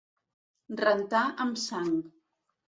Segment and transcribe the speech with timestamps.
[0.79, 1.95] Rentar amb sang.